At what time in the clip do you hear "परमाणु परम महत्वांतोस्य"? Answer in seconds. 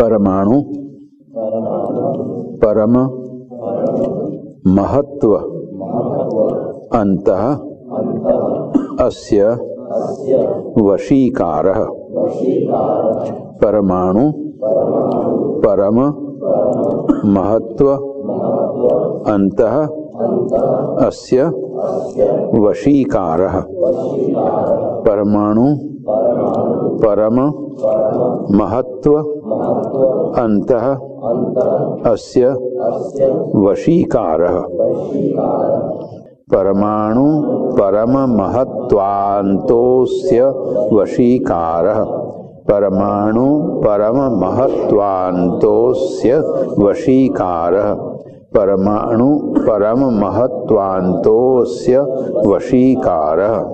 36.52-40.52, 42.70-46.42, 48.54-52.06